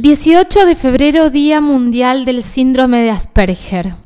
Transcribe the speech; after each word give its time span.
18 0.00 0.64
de 0.64 0.76
febrero, 0.76 1.28
Día 1.28 1.60
Mundial 1.60 2.24
del 2.24 2.44
Síndrome 2.44 3.02
de 3.02 3.10
Asperger. 3.10 3.96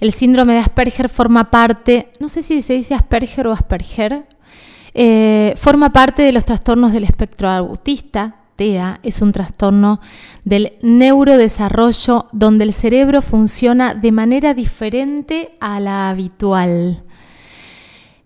El 0.00 0.12
síndrome 0.12 0.54
de 0.54 0.58
Asperger 0.58 1.08
forma 1.08 1.52
parte, 1.52 2.08
no 2.18 2.28
sé 2.28 2.42
si 2.42 2.62
se 2.62 2.72
dice 2.72 2.96
Asperger 2.96 3.46
o 3.46 3.52
Asperger, 3.52 4.26
eh, 4.92 5.54
forma 5.56 5.92
parte 5.92 6.22
de 6.22 6.32
los 6.32 6.44
trastornos 6.44 6.92
del 6.92 7.04
espectro 7.04 7.48
autista. 7.48 8.34
TEA 8.56 8.98
es 9.04 9.22
un 9.22 9.30
trastorno 9.30 10.00
del 10.44 10.72
neurodesarrollo 10.82 12.26
donde 12.32 12.64
el 12.64 12.72
cerebro 12.72 13.22
funciona 13.22 13.94
de 13.94 14.10
manera 14.10 14.52
diferente 14.52 15.56
a 15.60 15.78
la 15.78 16.10
habitual, 16.10 17.04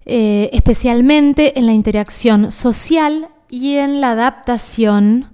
eh, 0.06 0.48
especialmente 0.54 1.58
en 1.58 1.66
la 1.66 1.74
interacción 1.74 2.50
social 2.50 3.28
y 3.50 3.74
en 3.74 4.00
la 4.00 4.12
adaptación 4.12 5.26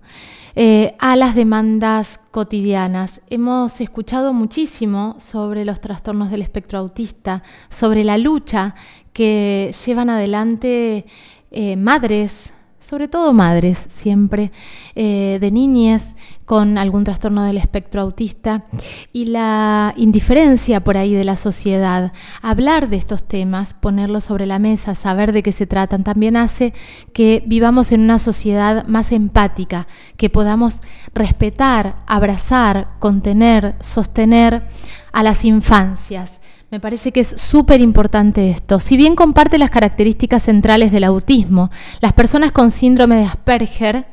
eh, 0.59 0.97
a 0.99 1.17
las 1.17 1.35
demandas 1.35 2.19
cotidianas. 2.31 3.21
Hemos 3.29 3.79
escuchado 3.83 4.33
muchísimo 4.33 5.15
sobre 5.19 5.67
los 5.67 5.83
trastornos 5.83 6.31
del 6.31 6.41
espectro 6.41 6.79
autista, 6.79 7.43
sobre 7.69 8.05
la 8.05 8.17
lucha 8.17 8.75
que 9.13 9.75
llevan 9.85 10.09
adelante 10.09 11.05
eh, 11.51 11.77
madres, 11.77 12.55
sobre 12.87 13.09
todo 13.09 13.33
madres 13.33 13.89
siempre, 13.89 14.53
eh, 14.95 15.39
de 15.41 15.51
niñas 15.51 16.15
con 16.45 16.79
algún 16.79 17.03
trastorno 17.03 17.43
del 17.43 17.57
espectro 17.57 18.01
autista 18.01 18.65
y 19.13 19.25
la 19.25 19.93
indiferencia 19.97 20.85
por 20.85 20.97
ahí 20.97 21.13
de 21.13 21.25
la 21.25 21.35
sociedad. 21.35 22.13
Hablar 22.43 22.89
de 22.89 22.97
estos 22.97 23.27
temas, 23.27 23.75
ponerlos 23.75 24.25
sobre 24.25 24.47
la 24.47 24.61
mesa, 24.61 24.95
saber 24.95 25.33
de 25.33 25.43
qué 25.43 25.51
se 25.51 25.67
tratan, 25.67 26.05
también 26.05 26.37
hace 26.37 26.75
que 27.13 27.43
vivamos 27.47 27.91
en 27.91 28.03
una 28.03 28.21
sociedad 28.21 28.87
más 28.87 29.11
empática, 29.11 29.89
que 30.17 30.31
podamos 30.31 30.81
respetar, 31.13 31.97
abrazar, 32.07 32.91
contener, 33.01 33.75
sostener 33.81 34.69
a 35.13 35.25
las 35.25 35.45
infancias 35.45 36.41
me 36.71 36.81
parece 36.81 37.13
que 37.13 37.21
es 37.21 37.29
súper 37.29 37.81
importante 37.81 38.51
esto. 38.51 38.81
Si 38.81 38.97
bien 38.97 39.15
comparte 39.15 39.59
las 39.59 39.71
características 39.71 40.43
centrales 40.43 40.91
del 40.91 41.05
autismo, 41.05 41.71
las 42.01 42.13
personas 42.13 42.53
con 42.53 42.71
síndrome 42.71 43.17
de 43.17 43.25
Asperger, 43.25 44.07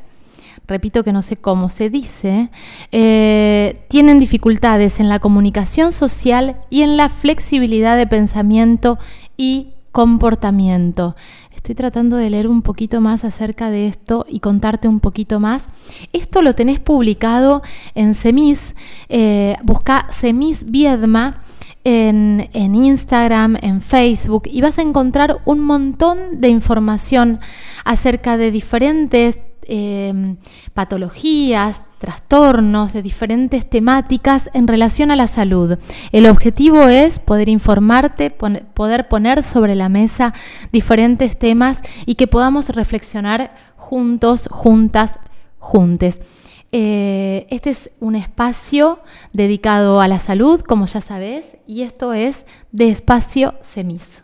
repito 0.66 1.02
que 1.02 1.12
no 1.12 1.22
sé 1.22 1.36
cómo 1.36 1.68
se 1.68 1.90
dice, 1.90 2.50
eh, 2.92 3.84
tienen 3.88 4.20
dificultades 4.20 5.00
en 5.00 5.08
la 5.08 5.18
comunicación 5.18 5.92
social 5.92 6.56
y 6.70 6.82
en 6.82 6.96
la 6.96 7.08
flexibilidad 7.08 7.96
de 7.96 8.06
pensamiento 8.06 8.98
y 9.36 9.70
comportamiento. 9.90 11.16
Estoy 11.54 11.74
tratando 11.74 12.16
de 12.16 12.28
leer 12.28 12.46
un 12.46 12.62
poquito 12.62 13.00
más 13.00 13.24
acerca 13.24 13.70
de 13.70 13.88
esto 13.88 14.26
y 14.28 14.40
contarte 14.40 14.86
un 14.86 15.00
poquito 15.00 15.40
más. 15.40 15.68
Esto 16.12 16.42
lo 16.42 16.54
tenés 16.54 16.78
publicado 16.78 17.62
en 17.94 18.14
Semis. 18.14 18.74
Eh, 19.08 19.56
busca 19.62 20.06
Semis 20.10 20.70
Viedma 20.70 21.43
en, 21.84 22.74
Instagram, 22.74 23.56
en 23.60 23.82
Facebook, 23.82 24.44
y 24.46 24.62
vas 24.62 24.78
a 24.78 24.82
encontrar 24.82 25.38
un 25.44 25.60
montón 25.60 26.40
de 26.40 26.48
información 26.48 27.40
acerca 27.84 28.36
de 28.36 28.50
diferentes 28.50 29.38
em, 29.66 30.36
patologías, 30.72 31.82
trastornos, 31.98 32.92
de 32.92 33.02
diferentes 33.02 33.68
temáticas 33.68 34.50
en 34.52 34.66
relación 34.66 35.10
a 35.10 35.16
la 35.16 35.26
salud. 35.26 35.78
El 36.12 36.26
objetivo 36.26 36.88
es 36.88 37.18
poder 37.18 37.48
informarte, 37.48 38.30
poder 38.30 39.08
poner 39.08 39.42
sobre 39.42 39.74
la 39.74 39.88
mesa 39.88 40.34
diferentes 40.72 41.38
temas 41.38 41.80
y 42.04 42.16
que 42.16 42.26
podamos 42.26 42.68
reflexionar 42.70 43.54
juntos, 43.76 44.48
juntas, 44.50 45.18
juntes. 45.58 46.20
Eh, 46.76 47.46
este 47.50 47.70
es 47.70 47.92
un 48.00 48.16
espacio 48.16 48.98
dedicado 49.32 50.00
a 50.00 50.08
la 50.08 50.18
salud, 50.18 50.60
como 50.60 50.86
ya 50.86 51.00
sabes, 51.00 51.56
y 51.68 51.82
esto 51.82 52.12
es 52.12 52.46
de 52.72 52.88
Espacio 52.88 53.54
Semis. 53.62 54.23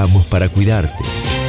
Estamos 0.00 0.24
para 0.28 0.48
cuidarte. 0.48 1.39